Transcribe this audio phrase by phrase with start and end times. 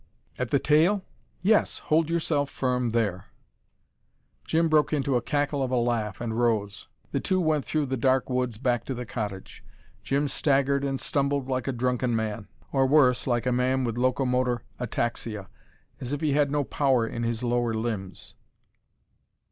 [0.39, 1.03] "At the tail?"
[1.43, 1.77] "Yes.
[1.77, 3.25] Hold yourself firm there."
[4.45, 6.87] Jim broke into a cackle of a laugh, and rose.
[7.11, 9.63] The two went through the dark woods back to the cottage.
[10.01, 14.63] Jim staggered and stumbled like a drunken man: or worse, like a man with locomotor
[14.79, 15.49] ataxia:
[15.99, 18.33] as if he had no power in his lower limbs.